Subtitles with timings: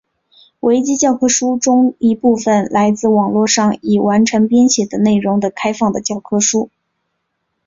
[0.61, 6.71] 维基教科书中一部分书来自网路上已完成编写的内容开放的教科书。